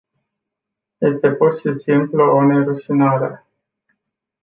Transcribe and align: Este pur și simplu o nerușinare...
Este 0.99 1.31
pur 1.31 1.59
și 1.59 1.71
simplu 1.73 2.23
o 2.23 2.43
nerușinare... 2.43 3.45